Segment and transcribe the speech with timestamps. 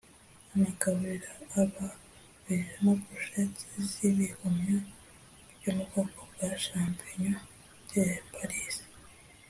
[0.47, 4.77] banagaburira ababijemo ‘Brochettes’ z’ibihumyo
[5.57, 7.43] byo mu bwoko bwa ‘Champignons
[7.91, 8.03] de
[8.33, 8.77] Paris’